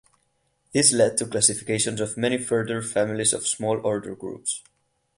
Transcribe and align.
This 0.73 0.91
led 0.93 1.15
to 1.17 1.27
classifications 1.27 2.01
of 2.01 2.17
many 2.17 2.39
further 2.39 2.81
families 2.81 3.33
of 3.33 3.45
small 3.45 3.77
order 3.85 4.15
groups. 4.15 4.63